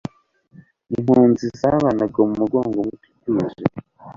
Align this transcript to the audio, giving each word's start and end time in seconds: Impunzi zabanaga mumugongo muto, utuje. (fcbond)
Impunzi 0.95 1.45
zabanaga 1.59 2.19
mumugongo 2.27 2.77
muto, 2.87 3.05
utuje. 3.13 3.47
(fcbond) 3.51 3.75